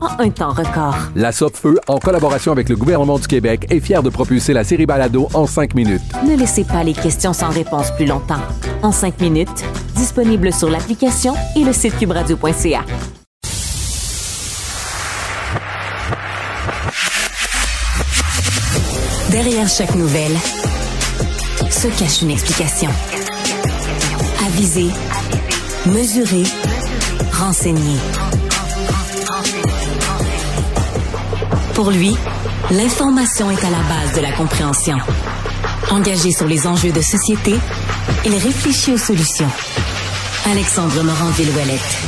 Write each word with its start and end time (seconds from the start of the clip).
en 0.00 0.20
un 0.20 0.30
temps 0.30 0.52
record. 0.52 0.96
La 1.14 1.32
Feu, 1.32 1.78
en 1.88 1.98
collaboration 1.98 2.52
avec 2.52 2.68
le 2.68 2.76
gouvernement 2.76 3.18
du 3.18 3.26
Québec, 3.26 3.66
est 3.70 3.80
fière 3.80 4.02
de 4.02 4.10
propulser 4.10 4.52
la 4.52 4.64
série 4.64 4.86
Balado 4.86 5.28
en 5.34 5.46
5 5.46 5.74
minutes. 5.74 6.02
Ne 6.26 6.36
laissez 6.36 6.64
pas 6.64 6.84
les 6.84 6.92
questions 6.92 7.32
sans 7.32 7.50
réponse 7.50 7.90
plus 7.92 8.06
longtemps. 8.06 8.42
En 8.82 8.92
5 8.92 9.20
minutes, 9.20 9.64
disponible 9.94 10.52
sur 10.52 10.70
l'application 10.70 11.34
et 11.56 11.64
le 11.64 11.72
site 11.72 11.96
cubradio.ca. 11.98 12.84
Derrière 19.30 19.68
chaque 19.68 19.94
nouvelle 19.94 20.36
se 21.70 21.88
cache 21.98 22.22
une 22.22 22.30
explication. 22.30 22.90
Aviser, 24.46 24.88
mesurer, 25.86 26.44
renseigner. 27.32 27.98
Pour 31.78 31.92
lui, 31.92 32.12
l'information 32.72 33.52
est 33.52 33.64
à 33.64 33.70
la 33.70 33.78
base 33.82 34.12
de 34.16 34.20
la 34.20 34.32
compréhension. 34.32 34.96
Engagé 35.92 36.32
sur 36.32 36.48
les 36.48 36.66
enjeux 36.66 36.90
de 36.90 37.00
société, 37.00 37.54
il 38.24 38.32
réfléchit 38.32 38.94
aux 38.94 38.98
solutions. 38.98 39.48
Alexandre 40.50 41.00
Morand-Villouellette. 41.04 42.07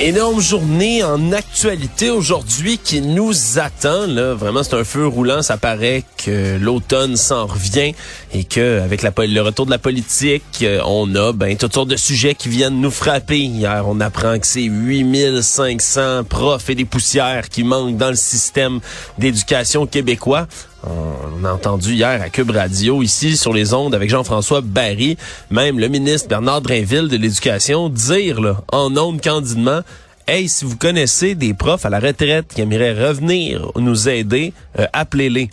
Énorme 0.00 0.40
journée 0.40 1.02
en 1.02 1.32
actualité 1.32 2.10
aujourd'hui 2.10 2.78
qui 2.78 3.00
nous 3.00 3.58
attend. 3.58 4.06
Là. 4.06 4.32
Vraiment, 4.32 4.62
c'est 4.62 4.76
un 4.76 4.84
feu 4.84 5.08
roulant. 5.08 5.42
Ça 5.42 5.56
paraît 5.56 6.04
que 6.24 6.56
l'automne 6.56 7.16
s'en 7.16 7.46
revient 7.46 7.94
et 8.32 8.44
que 8.44 8.80
avec 8.80 9.02
le 9.02 9.40
retour 9.40 9.66
de 9.66 9.72
la 9.72 9.78
politique, 9.78 10.44
euh, 10.62 10.80
on 10.86 11.12
a 11.16 11.32
ben, 11.32 11.56
toutes 11.56 11.74
sortes 11.74 11.88
de 11.88 11.96
sujets 11.96 12.36
qui 12.36 12.48
viennent 12.48 12.80
nous 12.80 12.92
frapper. 12.92 13.40
Hier, 13.40 13.84
on 13.88 14.00
apprend 14.00 14.38
que 14.38 14.46
c'est 14.46 14.62
8500 14.62 16.22
profs 16.22 16.70
et 16.70 16.76
des 16.76 16.84
poussières 16.84 17.48
qui 17.48 17.64
manquent 17.64 17.96
dans 17.96 18.10
le 18.10 18.14
système 18.14 18.78
d'éducation 19.18 19.84
québécois. 19.86 20.46
On 20.84 21.44
a 21.44 21.52
entendu 21.52 21.94
hier 21.94 22.22
à 22.22 22.30
Cube 22.30 22.50
Radio, 22.50 23.02
ici 23.02 23.36
sur 23.36 23.52
les 23.52 23.74
ondes 23.74 23.94
avec 23.94 24.10
Jean-François 24.10 24.60
Barry, 24.60 25.16
même 25.50 25.78
le 25.78 25.88
ministre 25.88 26.28
Bernard 26.28 26.62
Drainville 26.62 27.08
de 27.08 27.16
l'Éducation, 27.16 27.88
dire 27.88 28.40
là, 28.40 28.62
en 28.72 28.96
ondes 28.96 29.20
candidement, 29.20 29.80
Hey, 30.30 30.46
si 30.46 30.66
vous 30.66 30.76
connaissez 30.76 31.34
des 31.34 31.54
profs 31.54 31.86
à 31.86 31.88
la 31.88 32.00
retraite 32.00 32.52
qui 32.54 32.60
aimeraient 32.60 32.92
revenir 32.92 33.72
nous 33.76 34.10
aider, 34.10 34.52
euh, 34.78 34.86
appelez-les. 34.92 35.48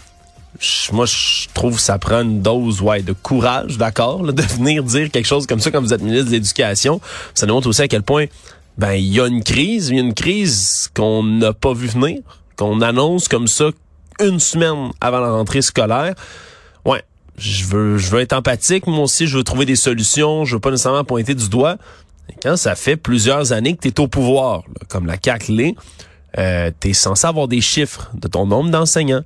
Moi, 0.92 1.06
je 1.06 1.48
trouve 1.54 1.76
que 1.76 1.82
ça 1.82 1.98
prend 1.98 2.24
une 2.24 2.42
dose 2.42 2.82
ouais, 2.82 3.02
de 3.02 3.14
courage, 3.14 3.78
d'accord, 3.78 4.22
de 4.22 4.42
venir 4.58 4.84
dire 4.84 5.10
quelque 5.12 5.28
chose 5.28 5.48
comme 5.48 5.62
ça 5.62 5.72
quand 5.72 5.80
vous 5.80 5.94
êtes 5.94 6.02
ministre 6.02 6.26
de 6.26 6.32
l'Éducation. 6.32 7.00
Ça 7.34 7.46
nous 7.46 7.54
montre 7.54 7.70
aussi 7.70 7.84
à 7.84 7.88
quel 7.88 8.04
point 8.04 8.26
ben 8.78 8.92
il 8.92 9.14
y 9.14 9.22
a 9.22 9.28
une 9.28 9.44
crise, 9.44 9.92
une 9.92 10.14
crise 10.14 10.92
qu'on 10.94 11.24
n'a 11.24 11.54
pas 11.54 11.74
vu 11.74 11.88
venir, 11.88 12.20
qu'on 12.58 12.82
annonce 12.82 13.30
comme 13.30 13.48
ça 13.48 13.70
une 14.20 14.40
semaine 14.40 14.92
avant 15.02 15.20
la 15.20 15.32
rentrée 15.32 15.62
scolaire. 15.62 16.16
Ouais, 16.86 17.04
je 17.38 17.66
veux, 17.66 17.98
je 17.98 18.10
veux 18.12 18.22
être 18.22 18.34
empathique. 18.34 18.88
Moi 18.88 19.04
aussi, 19.04 19.28
je 19.28 19.38
veux 19.38 19.44
trouver 19.44 19.66
des 19.66 19.76
solutions. 19.76 20.46
Je 20.46 20.56
veux 20.56 20.62
pas 20.62 20.72
nécessairement 20.72 21.04
pointer 21.04 21.36
du 21.36 21.50
doigt. 21.50 21.78
Quand 22.42 22.58
ça 22.58 22.76
fait 22.76 22.98
plusieurs 22.98 23.52
années 23.52 23.76
que 23.76 23.82
tu 23.82 23.88
es 23.90 24.00
au 24.00 24.08
pouvoir, 24.08 24.64
comme 24.90 25.06
la 25.06 25.18
CAQ 25.24 25.52
l'est, 25.52 25.76
euh, 26.38 26.72
tu 26.80 26.94
censé 26.94 27.26
avoir 27.28 27.48
des 27.48 27.62
chiffres 27.62 28.10
de 28.14 28.28
ton 28.28 28.46
nombre 28.46 28.70
d'enseignants. 28.70 29.24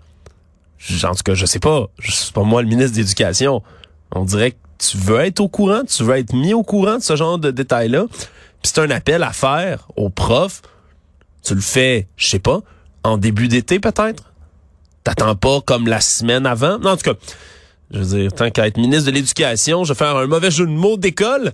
En 1.03 1.15
tout 1.15 1.23
cas, 1.23 1.33
je 1.33 1.45
sais 1.45 1.59
pas. 1.59 1.87
Je 1.99 2.11
suis 2.11 2.31
pas 2.31 2.43
moi 2.43 2.61
le 2.61 2.67
ministre 2.67 2.95
d'éducation. 2.95 3.61
On 4.13 4.25
dirait 4.25 4.51
que 4.51 4.57
tu 4.77 4.97
veux 4.97 5.19
être 5.19 5.39
au 5.39 5.49
courant, 5.49 5.81
tu 5.85 6.03
veux 6.03 6.15
être 6.15 6.33
mis 6.33 6.53
au 6.53 6.63
courant 6.63 6.97
de 6.97 7.03
ce 7.03 7.15
genre 7.15 7.37
de 7.37 7.51
détails-là. 7.51 8.05
Puis 8.09 8.71
c'est 8.73 8.79
un 8.79 8.89
appel 8.89 9.23
à 9.23 9.33
faire 9.33 9.87
aux 9.95 10.09
profs. 10.09 10.61
Tu 11.43 11.55
le 11.55 11.61
fais, 11.61 12.07
je 12.17 12.27
sais 12.27 12.39
pas, 12.39 12.59
en 13.03 13.17
début 13.17 13.47
d'été 13.47 13.79
peut-être? 13.79 14.28
T'attends 15.03 15.35
pas 15.35 15.61
comme 15.61 15.87
la 15.87 16.01
semaine 16.01 16.45
avant? 16.45 16.77
Non, 16.79 16.91
en 16.91 16.97
tout 16.97 17.13
cas, 17.13 17.19
je 17.91 17.99
veux 17.99 18.19
dire, 18.19 18.33
tant 18.33 18.49
qu'à 18.51 18.67
être 18.67 18.77
ministre 18.77 19.07
de 19.07 19.11
l'Éducation, 19.11 19.83
je 19.83 19.93
vais 19.93 19.97
faire 19.97 20.15
un 20.15 20.27
mauvais 20.27 20.51
jeu 20.51 20.65
de 20.65 20.71
mots 20.71 20.97
d'école. 20.97 21.53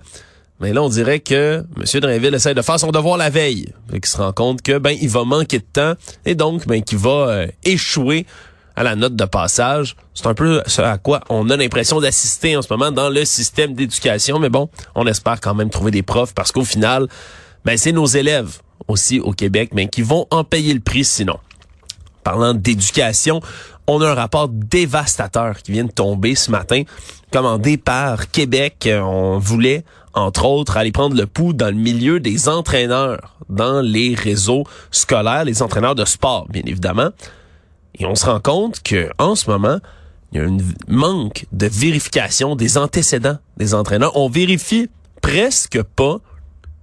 Mais 0.60 0.72
là, 0.72 0.82
on 0.82 0.88
dirait 0.88 1.20
que 1.20 1.64
M. 1.76 2.00
Drainville 2.00 2.34
essaie 2.34 2.54
de 2.54 2.62
faire 2.62 2.80
son 2.80 2.90
devoir 2.90 3.16
la 3.18 3.30
veille. 3.30 3.72
Fait 3.90 4.00
qu'il 4.00 4.08
se 4.08 4.16
rend 4.16 4.32
compte 4.32 4.62
que, 4.62 4.78
ben, 4.78 4.96
il 5.00 5.08
va 5.08 5.24
manquer 5.24 5.58
de 5.58 5.66
temps 5.70 5.94
et 6.24 6.34
donc, 6.34 6.66
ben, 6.66 6.82
qu'il 6.82 6.98
va 6.98 7.28
euh, 7.28 7.46
échouer 7.64 8.26
à 8.74 8.82
la 8.82 8.96
note 8.96 9.16
de 9.16 9.24
passage. 9.24 9.96
C'est 10.14 10.26
un 10.26 10.34
peu 10.34 10.62
ce 10.66 10.82
à 10.82 10.98
quoi 10.98 11.20
on 11.28 11.48
a 11.50 11.56
l'impression 11.56 12.00
d'assister 12.00 12.56
en 12.56 12.62
ce 12.62 12.68
moment 12.70 12.90
dans 12.90 13.10
le 13.10 13.24
système 13.24 13.74
d'éducation. 13.74 14.38
Mais 14.38 14.48
bon, 14.48 14.68
on 14.94 15.06
espère 15.06 15.40
quand 15.40 15.54
même 15.54 15.70
trouver 15.70 15.90
des 15.90 16.02
profs 16.02 16.34
parce 16.34 16.52
qu'au 16.52 16.64
final, 16.64 17.06
ben, 17.64 17.76
c'est 17.76 17.92
nos 17.92 18.06
élèves 18.06 18.58
aussi 18.88 19.20
au 19.20 19.32
Québec, 19.32 19.70
mais 19.74 19.88
qui 19.88 20.02
vont 20.02 20.26
en 20.30 20.44
payer 20.44 20.72
le 20.72 20.80
prix 20.80 21.04
sinon 21.04 21.38
parlant 22.26 22.54
d'éducation, 22.54 23.40
on 23.86 24.00
a 24.00 24.10
un 24.10 24.14
rapport 24.14 24.48
dévastateur 24.48 25.58
qui 25.62 25.70
vient 25.70 25.84
de 25.84 25.92
tomber 25.92 26.34
ce 26.34 26.50
matin, 26.50 26.82
commandé 27.32 27.76
par 27.76 28.32
Québec. 28.32 28.88
On 28.90 29.38
voulait, 29.38 29.84
entre 30.12 30.44
autres, 30.44 30.76
aller 30.76 30.90
prendre 30.90 31.16
le 31.16 31.26
pouls 31.28 31.52
dans 31.52 31.68
le 31.68 31.80
milieu 31.80 32.18
des 32.18 32.48
entraîneurs, 32.48 33.36
dans 33.48 33.80
les 33.80 34.16
réseaux 34.16 34.64
scolaires, 34.90 35.44
les 35.44 35.62
entraîneurs 35.62 35.94
de 35.94 36.04
sport, 36.04 36.48
bien 36.48 36.62
évidemment. 36.66 37.10
Et 37.94 38.06
on 38.06 38.16
se 38.16 38.26
rend 38.26 38.40
compte 38.40 38.82
que 38.82 39.08
en 39.18 39.36
ce 39.36 39.48
moment, 39.48 39.78
il 40.32 40.38
y 40.38 40.42
a 40.42 40.48
un 40.48 40.58
manque 40.88 41.46
de 41.52 41.68
vérification 41.68 42.56
des 42.56 42.76
antécédents 42.76 43.38
des 43.56 43.72
entraîneurs. 43.72 44.16
On 44.16 44.28
vérifie 44.28 44.90
presque 45.22 45.80
pas 45.80 46.16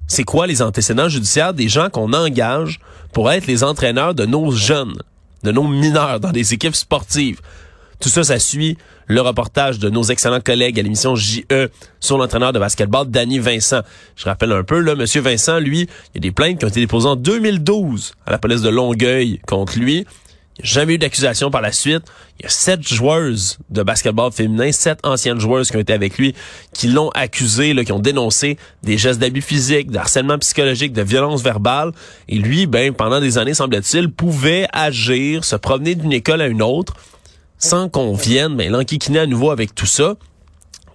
c'est 0.07 0.23
quoi 0.23 0.47
les 0.47 0.61
antécédents 0.61 1.09
judiciaires 1.09 1.53
des 1.53 1.67
gens 1.67 1.89
qu'on 1.89 2.13
engage 2.13 2.79
pour 3.11 3.29
être 3.29 3.45
les 3.45 3.65
entraîneurs 3.65 4.15
de 4.15 4.25
nos 4.25 4.51
jeunes 4.51 4.95
de 5.43 5.51
nos 5.51 5.67
mineurs 5.67 6.19
dans 6.19 6.31
des 6.31 6.53
équipes 6.53 6.75
sportives. 6.75 7.39
Tout 7.99 8.09
ça, 8.09 8.23
ça 8.23 8.39
suit 8.39 8.77
le 9.07 9.21
reportage 9.21 9.79
de 9.79 9.89
nos 9.89 10.03
excellents 10.03 10.41
collègues 10.41 10.79
à 10.79 10.83
l'émission 10.83 11.15
JE 11.15 11.69
sur 11.99 12.17
l'entraîneur 12.17 12.51
de 12.53 12.59
basketball, 12.59 13.07
Danny 13.07 13.39
Vincent. 13.39 13.81
Je 14.15 14.25
rappelle 14.25 14.51
un 14.51 14.63
peu, 14.63 14.79
là, 14.79 14.95
Monsieur 14.95 15.21
Vincent, 15.21 15.59
lui, 15.59 15.81
il 15.81 16.15
y 16.15 16.17
a 16.17 16.19
des 16.19 16.31
plaintes 16.31 16.59
qui 16.59 16.65
ont 16.65 16.69
été 16.69 16.79
déposées 16.79 17.07
en 17.07 17.15
2012 17.15 18.13
à 18.25 18.31
la 18.31 18.37
police 18.39 18.61
de 18.61 18.69
Longueuil 18.69 19.39
contre 19.47 19.79
lui. 19.79 20.05
Il 20.59 20.65
n'y 20.65 20.69
a 20.69 20.73
jamais 20.73 20.93
eu 20.93 20.97
d'accusation 20.99 21.49
par 21.49 21.61
la 21.61 21.71
suite. 21.71 22.03
Il 22.39 22.43
y 22.43 22.45
a 22.45 22.49
sept 22.49 22.87
joueuses 22.87 23.57
de 23.71 23.81
basketball 23.81 24.31
féminin, 24.31 24.71
sept 24.71 24.99
anciennes 25.03 25.39
joueuses 25.39 25.71
qui 25.71 25.77
ont 25.77 25.79
été 25.79 25.93
avec 25.93 26.19
lui, 26.19 26.35
qui 26.73 26.89
l'ont 26.89 27.09
accusé, 27.09 27.73
là, 27.73 27.83
qui 27.83 27.91
ont 27.91 27.99
dénoncé 27.99 28.57
des 28.83 28.99
gestes 28.99 29.19
d'abus 29.19 29.41
physiques, 29.41 29.89
d'harcèlement 29.89 30.37
psychologique, 30.37 30.93
de 30.93 31.01
violence 31.01 31.41
verbale. 31.41 31.91
Et 32.29 32.37
lui, 32.37 32.67
ben, 32.67 32.93
pendant 32.93 33.19
des 33.19 33.39
années, 33.39 33.55
semble-t-il, 33.55 34.11
pouvait 34.11 34.67
agir, 34.73 35.43
se 35.43 35.55
promener 35.55 35.95
d'une 35.95 36.13
école 36.13 36.41
à 36.41 36.47
une 36.47 36.61
autre, 36.61 36.93
sans 37.57 37.89
qu'on 37.89 38.13
vienne 38.13 38.55
ben, 38.55 38.71
l'enquiquiner 38.71 39.19
à 39.19 39.25
nouveau 39.25 39.49
avec 39.49 39.73
tout 39.73 39.87
ça. 39.87 40.15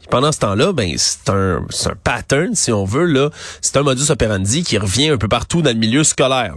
pendant 0.09 0.31
ce 0.31 0.39
temps-là, 0.39 0.73
ben 0.73 0.95
c'est 0.97 1.31
un, 1.31 1.67
un 1.87 1.95
pattern, 2.05 2.55
si 2.55 2.71
on 2.71 2.85
veut 2.85 3.07
là. 3.07 3.31
C'est 3.61 3.77
un 3.77 3.83
modus 3.83 4.11
operandi 4.11 4.63
qui 4.63 4.79
revient 4.79 5.09
un 5.09 5.19
peu 5.19 5.29
partout 5.29 5.63
dans 5.63 5.73
le 5.73 5.79
milieu 5.79 6.05
scolaire. 6.05 6.55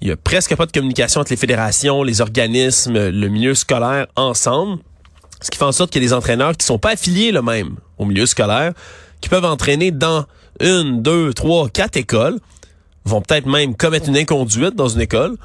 Il 0.00 0.08
y 0.08 0.10
a 0.10 0.16
presque 0.16 0.54
pas 0.54 0.66
de 0.66 0.72
communication 0.72 1.20
entre 1.20 1.30
les 1.30 1.36
fédérations, 1.36 2.02
les 2.02 2.20
organismes, 2.20 3.08
le 3.08 3.28
milieu 3.28 3.54
scolaire 3.54 4.06
ensemble. 4.14 4.82
Ce 5.40 5.50
qui 5.50 5.58
fait 5.58 5.64
en 5.64 5.72
sorte 5.72 5.90
qu'il 5.90 6.02
y 6.02 6.06
a 6.06 6.08
des 6.08 6.14
entraîneurs 6.14 6.56
qui 6.56 6.66
sont 6.66 6.78
pas 6.78 6.90
affiliés 6.90 7.32
le 7.32 7.42
même 7.42 7.76
au 7.98 8.04
milieu 8.04 8.26
scolaire, 8.26 8.72
qui 9.20 9.28
peuvent 9.28 9.44
entraîner 9.44 9.90
dans 9.90 10.26
une, 10.60 11.02
deux, 11.02 11.32
trois, 11.32 11.68
quatre 11.68 11.96
écoles, 11.96 12.38
vont 13.04 13.20
peut-être 13.22 13.46
même 13.46 13.74
commettre 13.74 14.08
une 14.08 14.16
inconduite 14.16 14.74
dans 14.74 14.88
une 14.88 15.00
école, 15.00 15.36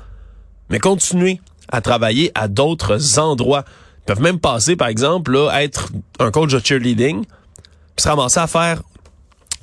mais 0.69 0.79
continuer 0.79 1.39
à 1.69 1.81
travailler 1.81 2.31
à 2.35 2.47
d'autres 2.47 3.19
endroits. 3.19 3.63
Ils 3.99 4.05
peuvent 4.05 4.21
même 4.21 4.39
passer, 4.39 4.75
par 4.75 4.87
exemple, 4.87 5.31
là, 5.31 5.61
être 5.61 5.89
un 6.19 6.31
coach 6.31 6.51
de 6.51 6.59
cheerleading, 6.59 7.23
puis 7.23 8.03
se 8.03 8.07
ramasser 8.09 8.39
à 8.39 8.47
faire 8.47 8.81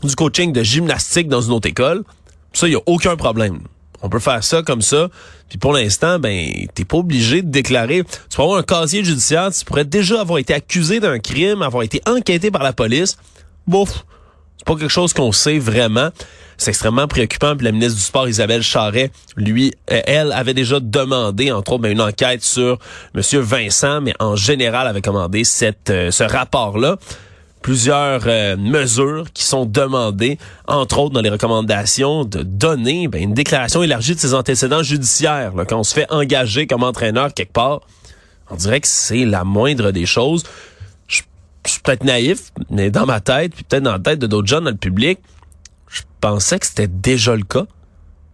du 0.02 0.14
coaching 0.14 0.52
de 0.52 0.62
gymnastique 0.62 1.28
dans 1.28 1.40
une 1.40 1.52
autre 1.52 1.68
école. 1.68 2.04
Ça, 2.52 2.66
il 2.68 2.70
n'y 2.70 2.76
a 2.76 2.82
aucun 2.86 3.16
problème. 3.16 3.60
On 4.02 4.08
peut 4.08 4.18
faire 4.18 4.42
ça 4.44 4.62
comme 4.62 4.82
ça. 4.82 5.08
Puis 5.48 5.58
pour 5.58 5.72
l'instant, 5.72 6.18
ben, 6.18 6.66
t'es 6.74 6.84
pas 6.84 6.98
obligé 6.98 7.42
de 7.42 7.50
déclarer. 7.50 8.04
Tu 8.04 8.36
peux 8.36 8.42
avoir 8.42 8.58
un 8.58 8.62
casier 8.62 9.02
judiciaire, 9.04 9.50
tu 9.52 9.64
pourrais 9.64 9.84
déjà 9.84 10.20
avoir 10.20 10.38
été 10.38 10.54
accusé 10.54 11.00
d'un 11.00 11.18
crime, 11.18 11.62
avoir 11.62 11.82
été 11.82 12.00
enquêté 12.06 12.50
par 12.50 12.62
la 12.62 12.72
police. 12.72 13.16
Bouf, 13.66 14.04
c'est 14.56 14.66
pas 14.66 14.76
quelque 14.76 14.88
chose 14.88 15.12
qu'on 15.12 15.32
sait 15.32 15.58
vraiment. 15.58 16.10
C'est 16.58 16.70
extrêmement 16.70 17.06
préoccupant. 17.06 17.56
Puis 17.56 17.64
la 17.64 17.72
ministre 17.72 17.94
du 17.94 18.02
Sport, 18.02 18.28
Isabelle 18.28 18.62
Charret, 18.62 19.10
lui, 19.36 19.72
euh, 19.90 20.00
elle 20.06 20.32
avait 20.32 20.54
déjà 20.54 20.80
demandé, 20.80 21.52
entre 21.52 21.72
autres, 21.72 21.82
ben, 21.82 21.92
une 21.92 22.00
enquête 22.00 22.42
sur 22.42 22.78
Monsieur 23.14 23.40
Vincent, 23.40 24.00
mais 24.00 24.14
en 24.18 24.36
général 24.36 24.86
avait 24.86 25.02
commandé 25.02 25.44
cette, 25.44 25.90
euh, 25.90 26.10
ce 26.10 26.24
rapport-là 26.24 26.98
plusieurs 27.62 28.22
euh, 28.26 28.56
mesures 28.56 29.26
qui 29.32 29.44
sont 29.44 29.66
demandées, 29.66 30.38
entre 30.66 30.98
autres 30.98 31.14
dans 31.14 31.20
les 31.20 31.30
recommandations, 31.30 32.24
de 32.24 32.42
donner 32.42 33.08
ben, 33.08 33.22
une 33.22 33.34
déclaration 33.34 33.82
élargie 33.82 34.14
de 34.14 34.20
ses 34.20 34.34
antécédents 34.34 34.82
judiciaires. 34.82 35.54
Là, 35.54 35.64
quand 35.64 35.78
on 35.78 35.84
se 35.84 35.94
fait 35.94 36.06
engager 36.10 36.66
comme 36.66 36.82
entraîneur 36.82 37.32
quelque 37.34 37.52
part, 37.52 37.80
on 38.50 38.56
dirait 38.56 38.80
que 38.80 38.88
c'est 38.88 39.24
la 39.24 39.44
moindre 39.44 39.90
des 39.90 40.06
choses. 40.06 40.44
Je, 41.06 41.22
suis 41.66 41.80
peut-être 41.80 42.04
naïf, 42.04 42.52
mais 42.70 42.90
dans 42.90 43.06
ma 43.06 43.20
tête, 43.20 43.54
puis 43.54 43.64
peut-être 43.64 43.82
dans 43.82 43.92
la 43.92 43.98
tête 43.98 44.18
de 44.18 44.26
d'autres 44.26 44.48
gens 44.48 44.60
dans 44.60 44.70
le 44.70 44.76
public, 44.76 45.18
je 45.88 46.02
pensais 46.20 46.58
que 46.58 46.66
c'était 46.66 46.88
déjà 46.88 47.36
le 47.36 47.42
cas. 47.42 47.66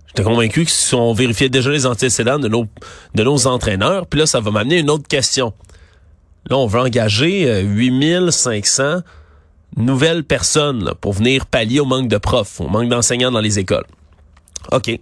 J'étais 0.06 0.22
convaincu 0.22 0.64
que 0.64 0.70
si 0.70 0.94
on 0.94 1.12
vérifiait 1.12 1.48
déjà 1.48 1.70
les 1.70 1.86
antécédents 1.86 2.38
de 2.38 2.46
nos, 2.46 2.66
de 3.14 3.24
nos 3.24 3.46
entraîneurs, 3.48 4.06
puis 4.06 4.20
là, 4.20 4.26
ça 4.26 4.38
va 4.38 4.52
m'amener 4.52 4.78
une 4.78 4.90
autre 4.90 5.08
question. 5.08 5.52
Là, 6.50 6.58
on 6.58 6.66
veut 6.66 6.80
engager 6.80 7.48
euh, 7.48 7.62
8500 7.62 9.00
nouvelles 9.76 10.24
personnes 10.24 10.92
pour 11.00 11.12
venir 11.12 11.46
pallier 11.46 11.80
au 11.80 11.84
manque 11.84 12.08
de 12.08 12.18
profs, 12.18 12.60
au 12.60 12.68
manque 12.68 12.88
d'enseignants 12.88 13.32
dans 13.32 13.40
les 13.40 13.58
écoles. 13.58 13.86
OK. 14.72 14.98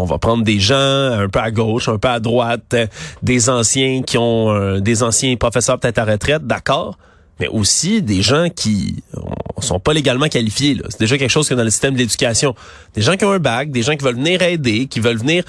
On 0.00 0.04
va 0.04 0.18
prendre 0.18 0.44
des 0.44 0.60
gens 0.60 0.76
un 0.76 1.28
peu 1.28 1.40
à 1.40 1.50
gauche, 1.50 1.88
un 1.88 1.98
peu 1.98 2.08
à 2.08 2.20
droite, 2.20 2.72
euh, 2.74 2.86
des 3.22 3.50
anciens 3.50 4.02
qui 4.02 4.16
ont 4.16 4.50
euh, 4.50 4.78
des 4.78 5.02
anciens 5.02 5.34
professeurs 5.36 5.80
peut-être 5.80 5.98
à 5.98 6.04
retraite, 6.04 6.46
d'accord, 6.46 6.96
mais 7.40 7.48
aussi 7.48 8.00
des 8.00 8.22
gens 8.22 8.48
qui 8.48 9.02
euh, 9.16 9.20
sont 9.60 9.80
pas 9.80 9.92
légalement 9.92 10.28
qualifiés. 10.28 10.80
C'est 10.88 11.00
déjà 11.00 11.18
quelque 11.18 11.30
chose 11.30 11.48
que 11.48 11.54
dans 11.54 11.64
le 11.64 11.70
système 11.70 11.94
de 11.94 11.98
l'éducation. 11.98 12.54
Des 12.94 13.02
gens 13.02 13.16
qui 13.16 13.24
ont 13.24 13.32
un 13.32 13.40
bac, 13.40 13.72
des 13.72 13.82
gens 13.82 13.96
qui 13.96 14.04
veulent 14.04 14.14
venir 14.14 14.40
aider, 14.40 14.86
qui 14.86 15.00
veulent 15.00 15.18
venir 15.18 15.42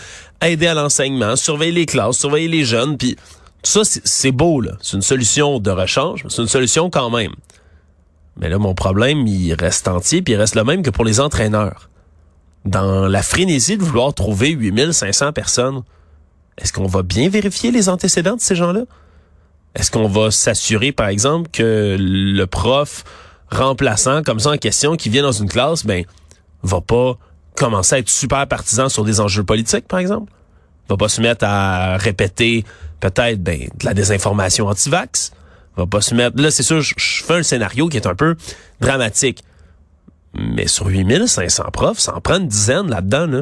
aider 0.44 0.66
à 0.66 0.74
l'enseignement, 0.74 1.36
surveiller 1.36 1.72
les 1.72 1.86
classes, 1.86 2.18
surveiller 2.18 2.48
les 2.48 2.66
jeunes, 2.66 2.98
puis 2.98 3.18
ça, 3.64 3.82
c'est- 3.84 4.32
beau, 4.32 4.62
là. 4.62 4.72
C'est 4.82 4.96
une 4.96 5.02
solution 5.04 5.60
de 5.60 5.72
rechange, 5.72 6.26
c'est 6.30 6.42
une 6.42 6.48
solution 6.48 6.90
quand 6.90 7.10
même. 7.10 7.34
Mais 8.38 8.50
là, 8.50 8.58
mon 8.58 8.74
problème, 8.74 9.28
il 9.28 9.54
reste 9.54 9.88
entier, 9.88 10.22
puis 10.22 10.34
il 10.34 10.38
reste 10.38 10.56
le 10.56 10.64
même 10.64 10.82
que 10.82 10.90
pour 10.90 11.04
les 11.04 11.20
entraîneurs. 11.20 11.90
Dans 12.66 13.08
la 13.08 13.22
frénésie 13.22 13.78
de 13.78 13.84
vouloir 13.84 14.14
trouver 14.14 14.50
8500 14.52 15.34
personnes, 15.34 15.82
est-ce 16.58 16.72
qu'on 16.74 16.88
va 16.88 17.04
bien 17.04 17.30
vérifier 17.30 17.72
les 17.72 17.90
antécédents 17.90 18.36
de 18.36 18.42
ces 18.42 18.56
gens-là? 18.56 18.82
Est-ce 19.76 19.92
qu'on 19.92 20.08
va 20.08 20.32
s'assurer, 20.32 20.92
par 20.92 21.08
exemple, 21.08 21.50
que 21.52 21.96
le 22.00 22.46
prof 22.46 23.04
remplaçant, 23.52 24.24
comme 24.24 24.40
ça 24.40 24.52
en 24.52 24.58
question, 24.58 24.96
qui 24.96 25.10
vient 25.10 25.24
dans 25.24 25.32
une 25.32 25.50
classe, 25.50 25.86
ben, 25.86 26.06
va 26.64 26.82
pas 26.82 27.18
commencer 27.56 27.96
à 27.96 28.00
être 28.00 28.10
super 28.10 28.48
partisan 28.48 28.90
sur 28.90 29.04
des 29.04 29.20
enjeux 29.20 29.44
politiques, 29.44 29.88
par 29.88 30.00
exemple? 30.00 30.32
Va 30.90 30.98
pas 30.98 31.10
se 31.10 31.22
mettre 31.22 31.46
à 31.46 31.98
répéter 31.98 32.66
peut-être 33.00 33.42
ben, 33.42 33.60
de 33.60 33.86
la 33.86 33.94
désinformation 33.94 34.68
anti-vax. 34.68 35.32
Va 35.78 35.86
pas 35.86 36.02
se 36.02 36.14
mettre. 36.14 36.42
Là, 36.42 36.52
c'est 36.52 36.64
sûr, 36.64 36.82
je, 36.82 36.94
je 36.98 37.24
fais 37.24 37.36
un 37.36 37.44
scénario 37.44 37.88
qui 37.88 37.98
est 37.98 38.08
un 38.08 38.16
peu 38.16 38.36
dramatique. 38.82 39.44
Mais 40.34 40.68
sur 40.68 40.88
8500 40.88 41.64
profs, 41.72 42.00
ça 42.00 42.16
en 42.16 42.22
prend 42.22 42.38
une 42.38 42.48
dizaine 42.48 42.90
là-dedans, 42.90 43.26
là, 43.26 43.42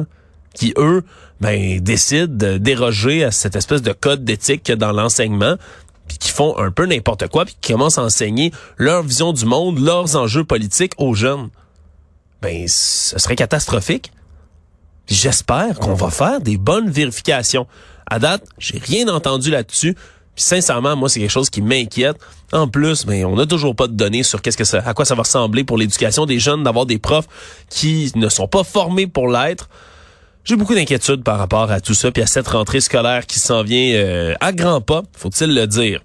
qui, 0.54 0.72
eux, 0.78 1.04
ben, 1.40 1.80
décident 1.80 2.26
de 2.28 2.58
déroger 2.58 3.24
à 3.24 3.30
cette 3.30 3.56
espèce 3.56 3.82
de 3.82 3.92
code 3.92 4.24
d'éthique 4.24 4.70
dans 4.72 4.92
l'enseignement, 4.92 5.56
puis 6.06 6.18
qui 6.18 6.30
font 6.30 6.56
un 6.58 6.70
peu 6.70 6.86
n'importe 6.86 7.28
quoi, 7.28 7.44
puis 7.44 7.56
qui 7.60 7.72
commencent 7.72 7.98
à 7.98 8.02
enseigner 8.02 8.52
leur 8.76 9.02
vision 9.02 9.32
du 9.32 9.44
monde, 9.44 9.78
leurs 9.78 10.16
enjeux 10.16 10.44
politiques 10.44 10.94
aux 10.98 11.14
jeunes. 11.14 11.50
Ben, 12.40 12.64
ce 12.66 13.18
serait 13.18 13.36
catastrophique. 13.36 14.12
J'espère 15.06 15.78
qu'on 15.78 15.94
va 15.94 16.10
faire 16.10 16.40
des 16.40 16.56
bonnes 16.56 16.90
vérifications. 16.90 17.66
À 18.10 18.18
date, 18.18 18.44
j'ai 18.58 18.78
rien 18.78 19.08
entendu 19.08 19.50
là-dessus. 19.50 19.94
Puis 20.34 20.44
sincèrement, 20.44 20.96
moi, 20.96 21.08
c'est 21.08 21.20
quelque 21.20 21.30
chose 21.30 21.50
qui 21.50 21.62
m'inquiète. 21.62 22.16
En 22.52 22.68
plus, 22.68 23.04
ben, 23.04 23.24
on 23.26 23.36
n'a 23.36 23.46
toujours 23.46 23.74
pas 23.74 23.88
de 23.88 23.94
données 23.94 24.22
sur 24.22 24.40
qu'est-ce 24.40 24.56
que 24.56 24.64
ça, 24.64 24.82
à 24.86 24.94
quoi 24.94 25.04
ça 25.04 25.14
va 25.14 25.22
ressembler 25.22 25.64
pour 25.64 25.76
l'éducation 25.76 26.26
des 26.26 26.38
jeunes, 26.38 26.62
d'avoir 26.62 26.86
des 26.86 26.98
profs 26.98 27.26
qui 27.68 28.12
ne 28.14 28.28
sont 28.28 28.48
pas 28.48 28.64
formés 28.64 29.06
pour 29.06 29.28
l'être. 29.28 29.68
J'ai 30.44 30.56
beaucoup 30.56 30.74
d'inquiétudes 30.74 31.24
par 31.24 31.38
rapport 31.38 31.70
à 31.70 31.80
tout 31.80 31.92
ça, 31.92 32.10
puis 32.10 32.22
à 32.22 32.26
cette 32.26 32.48
rentrée 32.48 32.80
scolaire 32.80 33.26
qui 33.26 33.38
s'en 33.38 33.62
vient 33.62 33.94
euh, 33.94 34.34
à 34.40 34.52
grands 34.52 34.80
pas, 34.80 35.02
faut-il 35.12 35.54
le 35.54 35.66
dire. 35.66 36.00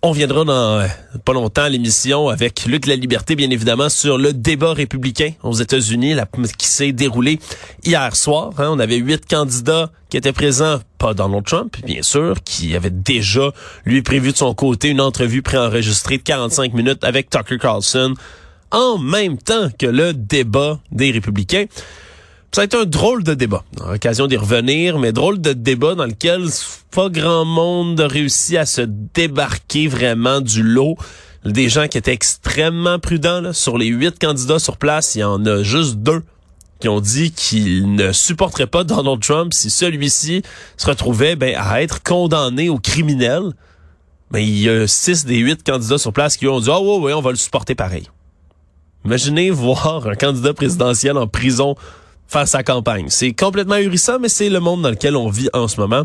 On 0.00 0.12
viendra 0.12 0.44
dans 0.44 0.78
euh, 0.78 0.86
pas 1.24 1.32
longtemps 1.32 1.66
l'émission 1.66 2.28
avec 2.28 2.66
Luc 2.66 2.86
La 2.86 2.94
Liberté, 2.94 3.34
bien 3.34 3.50
évidemment, 3.50 3.88
sur 3.88 4.16
le 4.16 4.32
débat 4.32 4.72
républicain 4.72 5.32
aux 5.42 5.54
États-Unis 5.54 6.14
qui 6.56 6.68
s'est 6.68 6.92
déroulé 6.92 7.40
hier 7.84 8.14
soir. 8.14 8.52
hein. 8.58 8.68
On 8.70 8.78
avait 8.78 8.98
huit 8.98 9.26
candidats 9.28 9.90
qui 10.08 10.16
étaient 10.16 10.32
présents, 10.32 10.78
pas 10.98 11.14
Donald 11.14 11.44
Trump, 11.44 11.76
bien 11.84 12.02
sûr, 12.02 12.36
qui 12.44 12.76
avait 12.76 12.90
déjà, 12.90 13.50
lui, 13.84 14.02
prévu 14.02 14.30
de 14.30 14.36
son 14.36 14.54
côté 14.54 14.90
une 14.90 15.00
entrevue 15.00 15.42
préenregistrée 15.42 16.18
de 16.18 16.22
45 16.22 16.74
minutes 16.74 17.02
avec 17.02 17.28
Tucker 17.28 17.58
Carlson 17.58 18.14
en 18.70 18.98
même 18.98 19.36
temps 19.36 19.68
que 19.76 19.86
le 19.86 20.12
débat 20.14 20.78
des 20.92 21.10
républicains. 21.10 21.64
Ça 22.52 22.62
a 22.62 22.64
été 22.64 22.76
un 22.76 22.86
drôle 22.86 23.22
de 23.24 23.34
débat. 23.34 23.62
On 23.78 23.84
a 23.84 23.92
l'occasion 23.92 24.26
d'y 24.26 24.36
revenir, 24.36 24.98
mais 24.98 25.12
drôle 25.12 25.40
de 25.40 25.52
débat 25.52 25.94
dans 25.94 26.06
lequel 26.06 26.46
pas 26.90 27.10
grand 27.10 27.44
monde 27.44 28.00
a 28.00 28.08
réussi 28.08 28.56
à 28.56 28.64
se 28.64 28.80
débarquer 29.14 29.86
vraiment 29.86 30.40
du 30.40 30.62
lot. 30.62 30.96
Des 31.44 31.68
gens 31.68 31.88
qui 31.88 31.98
étaient 31.98 32.12
extrêmement 32.12 32.98
prudents. 32.98 33.40
là. 33.40 33.52
Sur 33.52 33.78
les 33.78 33.86
huit 33.86 34.18
candidats 34.18 34.58
sur 34.58 34.76
place, 34.76 35.14
il 35.14 35.20
y 35.20 35.24
en 35.24 35.44
a 35.46 35.62
juste 35.62 35.96
deux 35.96 36.22
qui 36.80 36.88
ont 36.88 37.00
dit 37.00 37.32
qu'ils 37.32 37.94
ne 37.94 38.12
supporteraient 38.12 38.66
pas 38.66 38.84
Donald 38.84 39.20
Trump 39.20 39.52
si 39.52 39.68
celui-ci 39.68 40.42
se 40.76 40.86
retrouvait 40.86 41.36
ben, 41.36 41.54
à 41.56 41.82
être 41.82 42.02
condamné 42.02 42.68
au 42.68 42.78
criminel. 42.78 43.52
Mais 44.30 44.46
il 44.46 44.58
y 44.58 44.68
a 44.68 44.86
six 44.86 45.24
des 45.24 45.38
huit 45.38 45.62
candidats 45.64 45.98
sur 45.98 46.12
place 46.12 46.36
qui 46.36 46.46
ont 46.46 46.60
dit 46.60 46.70
«Ah 46.72 46.80
ouais, 46.80 46.98
ouais, 46.98 47.12
on 47.14 47.20
va 47.20 47.30
le 47.30 47.36
supporter 47.36 47.74
pareil». 47.74 48.08
Imaginez 49.04 49.50
voir 49.50 50.06
un 50.06 50.14
candidat 50.14 50.54
présidentiel 50.54 51.16
en 51.16 51.26
prison 51.26 51.76
faire 52.28 52.46
sa 52.46 52.62
campagne. 52.62 53.06
C'est 53.08 53.32
complètement 53.32 53.76
ahurissant, 53.76 54.18
mais 54.20 54.28
c'est 54.28 54.50
le 54.50 54.60
monde 54.60 54.82
dans 54.82 54.90
lequel 54.90 55.16
on 55.16 55.28
vit 55.28 55.48
en 55.54 55.66
ce 55.66 55.80
moment. 55.80 56.04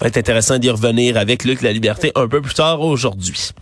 Va 0.00 0.08
être 0.08 0.18
intéressant 0.18 0.58
d'y 0.58 0.68
revenir 0.68 1.16
avec 1.16 1.44
Luc 1.44 1.62
La 1.62 1.72
Liberté 1.72 2.10
un 2.16 2.28
peu 2.28 2.42
plus 2.42 2.54
tard 2.54 2.80
aujourd'hui. 2.80 3.52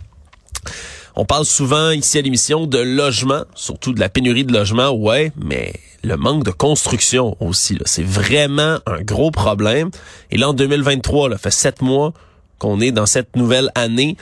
On 1.15 1.25
parle 1.25 1.45
souvent 1.45 1.91
ici 1.91 2.17
à 2.17 2.21
l'émission 2.21 2.65
de 2.65 2.79
logement, 2.79 3.43
surtout 3.53 3.93
de 3.93 3.99
la 3.99 4.09
pénurie 4.09 4.45
de 4.45 4.53
logement, 4.53 4.89
ouais, 4.89 5.31
mais 5.37 5.73
le 6.03 6.15
manque 6.15 6.45
de 6.45 6.51
construction 6.51 7.35
aussi, 7.41 7.77
c'est 7.85 8.05
vraiment 8.05 8.79
un 8.85 9.01
gros 9.01 9.31
problème. 9.31 9.91
Et 10.31 10.37
là, 10.37 10.49
en 10.49 10.53
2023, 10.53 11.29
là, 11.29 11.37
fait 11.37 11.51
sept 11.51 11.81
mois 11.81 12.13
qu'on 12.57 12.79
est 12.79 12.91
dans 12.91 13.05
cette 13.05 13.35
nouvelle 13.35 13.69
année, 13.75 14.15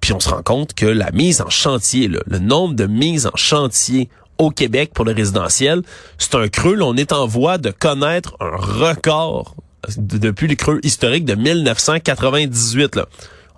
puis 0.00 0.14
on 0.14 0.20
se 0.20 0.30
rend 0.30 0.42
compte 0.42 0.72
que 0.72 0.86
la 0.86 1.10
mise 1.10 1.42
en 1.42 1.50
chantier, 1.50 2.08
le 2.08 2.38
nombre 2.38 2.74
de 2.74 2.86
mises 2.86 3.26
en 3.26 3.36
chantier 3.36 4.08
au 4.40 4.50
Québec 4.50 4.90
pour 4.94 5.04
le 5.04 5.12
résidentiel, 5.12 5.82
c'est 6.18 6.34
un 6.34 6.48
creux. 6.48 6.74
Là, 6.74 6.86
on 6.86 6.96
est 6.96 7.12
en 7.12 7.26
voie 7.26 7.58
de 7.58 7.70
connaître 7.70 8.36
un 8.40 8.56
record 8.56 9.54
de- 9.96 10.18
depuis 10.18 10.48
le 10.48 10.54
creux 10.54 10.80
historique 10.82 11.24
de 11.24 11.34
1998. 11.34 12.96
Là. 12.96 13.06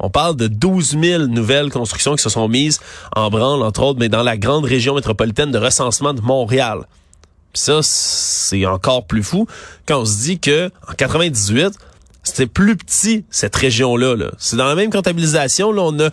On 0.00 0.10
parle 0.10 0.36
de 0.36 0.48
12 0.48 0.96
000 1.00 1.26
nouvelles 1.26 1.70
constructions 1.70 2.16
qui 2.16 2.22
se 2.22 2.28
sont 2.30 2.48
mises 2.48 2.80
en 3.14 3.30
branle, 3.30 3.62
entre 3.62 3.82
autres, 3.82 4.00
mais 4.00 4.08
dans 4.08 4.22
la 4.24 4.36
grande 4.36 4.64
région 4.64 4.94
métropolitaine 4.96 5.52
de 5.52 5.58
recensement 5.58 6.12
de 6.14 6.20
Montréal. 6.20 6.80
Ça, 7.54 7.80
c'est 7.82 8.66
encore 8.66 9.04
plus 9.06 9.22
fou 9.22 9.46
quand 9.86 10.00
on 10.00 10.04
se 10.04 10.18
dit 10.22 10.38
que 10.40 10.70
en 10.88 10.94
98, 10.94 11.74
c'était 12.24 12.46
plus 12.46 12.76
petit 12.76 13.24
cette 13.30 13.54
région-là. 13.54 14.16
-là, 14.16 14.30
c'est 14.38 14.56
dans 14.56 14.64
la 14.66 14.74
même 14.74 14.90
comptabilisation. 14.90 15.70
Là, 15.70 15.82
on 15.82 16.00
a 16.00 16.08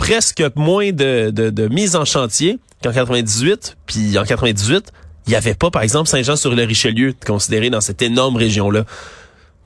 presque 0.00 0.42
moins 0.56 0.92
de, 0.92 1.28
de, 1.30 1.68
mise 1.68 1.94
en 1.94 2.06
chantier 2.06 2.58
qu'en 2.82 2.90
98. 2.90 3.76
Puis 3.84 4.18
en 4.18 4.24
98, 4.24 4.92
il 5.26 5.30
n'y 5.30 5.36
avait 5.36 5.52
pas, 5.52 5.70
par 5.70 5.82
exemple, 5.82 6.08
Saint-Jean-sur-le-Richelieu 6.08 7.14
considéré 7.24 7.68
dans 7.68 7.82
cette 7.82 8.00
énorme 8.00 8.36
région-là. 8.36 8.86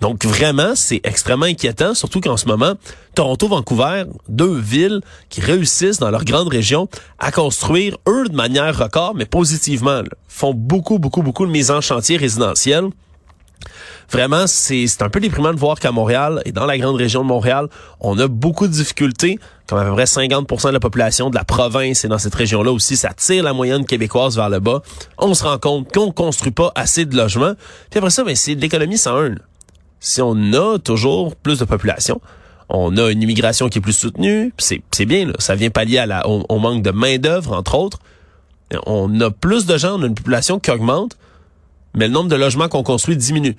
Donc 0.00 0.24
vraiment, 0.24 0.72
c'est 0.74 1.00
extrêmement 1.04 1.46
inquiétant, 1.46 1.94
surtout 1.94 2.20
qu'en 2.20 2.36
ce 2.36 2.46
moment, 2.46 2.74
Toronto, 3.14 3.46
Vancouver, 3.46 4.06
deux 4.28 4.58
villes 4.58 5.02
qui 5.28 5.40
réussissent 5.40 6.00
dans 6.00 6.10
leur 6.10 6.24
grande 6.24 6.48
région 6.48 6.88
à 7.20 7.30
construire, 7.30 7.96
eux, 8.08 8.26
de 8.28 8.34
manière 8.34 8.76
record, 8.76 9.14
mais 9.14 9.26
positivement, 9.26 10.02
font 10.26 10.52
beaucoup, 10.52 10.98
beaucoup, 10.98 11.22
beaucoup 11.22 11.46
de 11.46 11.52
mises 11.52 11.70
en 11.70 11.80
chantier 11.80 12.16
résidentielles. 12.16 12.88
Vraiment, 14.10 14.46
c'est 14.46 14.86
un 15.00 15.08
peu 15.08 15.20
déprimant 15.20 15.52
de 15.52 15.58
voir 15.58 15.80
qu'à 15.80 15.90
Montréal 15.90 16.42
et 16.44 16.52
dans 16.52 16.66
la 16.66 16.78
grande 16.78 16.96
région 16.96 17.22
de 17.22 17.26
Montréal, 17.26 17.68
on 18.00 18.18
a 18.18 18.28
beaucoup 18.28 18.66
de 18.66 18.72
difficultés. 18.72 19.38
Comme 19.66 19.78
à 19.78 19.84
peu 19.84 19.92
près 19.92 20.04
50% 20.04 20.68
de 20.68 20.72
la 20.72 20.80
population 20.80 21.30
de 21.30 21.34
la 21.34 21.44
province 21.44 22.04
et 22.04 22.08
dans 22.08 22.18
cette 22.18 22.34
région-là 22.34 22.70
aussi, 22.70 22.96
ça 22.96 23.14
tire 23.14 23.42
la 23.42 23.54
moyenne 23.54 23.86
québécoise 23.86 24.36
vers 24.36 24.50
le 24.50 24.60
bas. 24.60 24.82
On 25.16 25.32
se 25.32 25.42
rend 25.42 25.58
compte 25.58 25.90
qu'on 25.92 26.12
construit 26.12 26.52
pas 26.52 26.70
assez 26.74 27.06
de 27.06 27.16
logements. 27.16 27.54
Puis 27.90 27.98
après 27.98 28.10
ça, 28.10 28.24
ben, 28.24 28.36
c'est 28.36 28.54
l'économie 28.54 28.98
101. 28.98 29.30
là. 29.30 29.34
Si 30.00 30.20
on 30.20 30.52
a 30.52 30.78
toujours 30.78 31.34
plus 31.34 31.58
de 31.58 31.64
population, 31.64 32.20
on 32.68 32.96
a 32.98 33.10
une 33.10 33.22
immigration 33.22 33.70
qui 33.70 33.78
est 33.78 33.80
plus 33.80 33.94
soutenue, 33.94 34.52
c'est 34.58 35.06
bien, 35.06 35.26
là. 35.26 35.32
ça 35.38 35.54
vient 35.54 35.70
pallier 35.70 35.98
à 35.98 36.06
la, 36.06 36.28
au, 36.28 36.44
au 36.48 36.58
manque 36.58 36.82
de 36.82 36.90
main-d'œuvre, 36.90 37.52
entre 37.52 37.74
autres. 37.74 37.98
On 38.86 39.20
a 39.20 39.30
plus 39.30 39.64
de 39.66 39.78
gens, 39.78 39.98
on 39.98 40.02
a 40.02 40.06
une 40.06 40.14
population 40.14 40.58
qui 40.58 40.70
augmente, 40.70 41.16
mais 41.94 42.06
le 42.08 42.12
nombre 42.12 42.28
de 42.28 42.36
logements 42.36 42.68
qu'on 42.68 42.82
construit 42.82 43.16
diminue. 43.16 43.56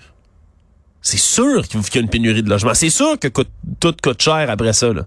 C'est 1.01 1.17
sûr 1.17 1.67
qu'il 1.67 1.79
y 1.79 1.97
a 1.97 2.01
une 2.01 2.09
pénurie 2.09 2.43
de 2.43 2.49
logements. 2.49 2.73
C'est 2.73 2.89
sûr 2.89 3.19
que 3.19 3.27
tout 3.27 3.95
coûte 4.01 4.21
cher 4.21 4.49
après 4.49 4.73
ça. 4.73 4.91
Là. 4.91 5.05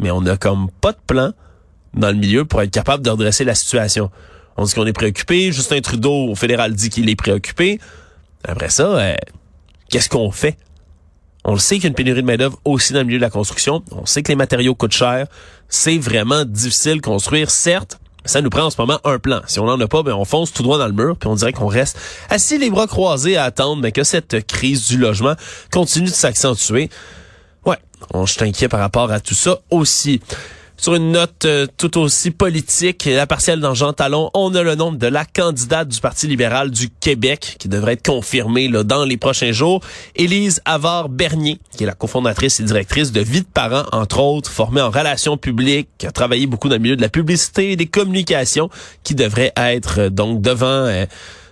Mais 0.00 0.10
on 0.10 0.20
n'a 0.20 0.36
comme 0.36 0.70
pas 0.80 0.92
de 0.92 0.98
plan 1.06 1.32
dans 1.94 2.08
le 2.08 2.16
milieu 2.16 2.44
pour 2.44 2.60
être 2.62 2.70
capable 2.70 3.02
de 3.02 3.10
redresser 3.10 3.44
la 3.44 3.54
situation. 3.54 4.10
On 4.56 4.64
dit 4.64 4.74
qu'on 4.74 4.86
est 4.86 4.92
préoccupé. 4.92 5.52
Justin 5.52 5.80
Trudeau, 5.80 6.28
au 6.28 6.34
fédéral, 6.34 6.74
dit 6.74 6.90
qu'il 6.90 7.08
est 7.08 7.16
préoccupé. 7.16 7.80
Après 8.44 8.68
ça, 8.68 8.86
euh, 8.86 9.14
qu'est-ce 9.88 10.08
qu'on 10.08 10.30
fait? 10.30 10.56
On 11.44 11.52
le 11.52 11.58
sait 11.58 11.76
qu'il 11.76 11.84
y 11.84 11.86
a 11.86 11.88
une 11.88 11.94
pénurie 11.94 12.22
de 12.22 12.26
main-d'œuvre 12.26 12.58
aussi 12.64 12.92
dans 12.92 12.98
le 12.98 13.04
milieu 13.06 13.18
de 13.18 13.24
la 13.24 13.30
construction. 13.30 13.82
On 13.92 14.04
sait 14.04 14.22
que 14.22 14.28
les 14.28 14.36
matériaux 14.36 14.74
coûtent 14.74 14.92
cher. 14.92 15.26
C'est 15.68 15.98
vraiment 15.98 16.44
difficile 16.44 16.96
de 16.96 17.02
construire, 17.02 17.50
certes. 17.50 17.98
Ça 18.26 18.42
nous 18.42 18.50
prend 18.50 18.64
en 18.64 18.70
ce 18.70 18.80
moment 18.80 18.98
un 19.04 19.18
plan. 19.18 19.40
Si 19.46 19.58
on 19.60 19.66
n'en 19.66 19.80
a 19.80 19.88
pas, 19.88 20.02
ben 20.02 20.12
on 20.12 20.24
fonce 20.24 20.52
tout 20.52 20.62
droit 20.62 20.78
dans 20.78 20.86
le 20.86 20.92
mur, 20.92 21.16
puis 21.16 21.28
on 21.28 21.34
dirait 21.34 21.52
qu'on 21.52 21.66
reste 21.66 21.98
assis 22.28 22.58
les 22.58 22.70
bras 22.70 22.86
croisés 22.86 23.36
à 23.36 23.44
attendre 23.44 23.82
mais 23.82 23.92
que 23.92 24.04
cette 24.04 24.46
crise 24.46 24.88
du 24.88 24.98
logement 24.98 25.34
continue 25.72 26.08
de 26.08 26.14
s'accentuer. 26.14 26.90
Ouais, 27.64 27.78
on, 28.12 28.26
je 28.26 28.42
inquiet 28.44 28.68
par 28.68 28.80
rapport 28.80 29.10
à 29.10 29.20
tout 29.20 29.34
ça 29.34 29.58
aussi. 29.70 30.20
Sur 30.78 30.94
une 30.94 31.12
note 31.12 31.46
euh, 31.46 31.66
tout 31.78 31.98
aussi 31.98 32.30
politique, 32.30 33.06
la 33.06 33.26
partielle 33.26 33.60
dans 33.60 33.72
Jean 33.72 33.94
Talon, 33.94 34.30
on 34.34 34.54
a 34.54 34.62
le 34.62 34.74
nom 34.74 34.92
de 34.92 35.06
la 35.06 35.24
candidate 35.24 35.88
du 35.88 36.00
Parti 36.00 36.26
libéral 36.26 36.70
du 36.70 36.90
Québec 36.90 37.56
qui 37.58 37.68
devrait 37.68 37.94
être 37.94 38.06
confirmée 38.06 38.68
là, 38.68 38.84
dans 38.84 39.04
les 39.06 39.16
prochains 39.16 39.52
jours. 39.52 39.80
Élise 40.16 40.60
Avard-Bernier, 40.66 41.58
qui 41.76 41.84
est 41.84 41.86
la 41.86 41.94
cofondatrice 41.94 42.60
et 42.60 42.62
directrice 42.62 43.10
de 43.10 43.22
Vie 43.22 43.40
de 43.40 43.46
parents, 43.46 43.86
entre 43.92 44.20
autres, 44.20 44.50
formée 44.50 44.82
en 44.82 44.90
relations 44.90 45.38
publiques, 45.38 45.88
qui 45.96 46.06
a 46.06 46.12
travaillé 46.12 46.46
beaucoup 46.46 46.68
dans 46.68 46.76
le 46.76 46.82
milieu 46.82 46.96
de 46.96 47.02
la 47.02 47.08
publicité 47.08 47.72
et 47.72 47.76
des 47.76 47.86
communications, 47.86 48.68
qui 49.02 49.14
devrait 49.14 49.52
être 49.56 50.00
euh, 50.00 50.10
donc 50.10 50.42
devant... 50.42 50.66
euh, 50.66 51.06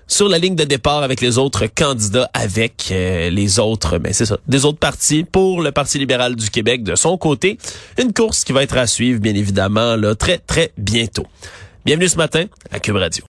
sur 0.06 0.28
la 0.28 0.38
ligne 0.38 0.56
de 0.56 0.64
départ 0.64 1.02
avec 1.02 1.20
les 1.20 1.38
autres 1.38 1.66
candidats, 1.66 2.28
avec 2.34 2.88
euh, 2.90 3.30
les 3.30 3.58
autres, 3.58 3.98
mais 3.98 4.12
c'est 4.12 4.26
ça, 4.26 4.38
des 4.48 4.64
autres 4.64 4.78
partis 4.78 5.24
pour 5.24 5.62
le 5.62 5.70
Parti 5.70 5.98
libéral 5.98 6.34
du 6.34 6.50
Québec 6.50 6.82
de 6.82 6.94
son 6.94 7.16
côté. 7.16 7.58
Une 7.98 8.12
course 8.12 8.44
qui 8.44 8.52
va 8.52 8.62
être 8.62 8.76
à 8.76 8.86
suivre, 8.86 9.20
bien 9.20 9.34
évidemment, 9.34 9.96
là, 9.96 10.14
très, 10.14 10.38
très 10.38 10.72
bientôt. 10.76 11.26
Bienvenue 11.84 12.08
ce 12.08 12.16
matin 12.16 12.46
à 12.70 12.80
Cube 12.80 12.96
Radio. 12.96 13.22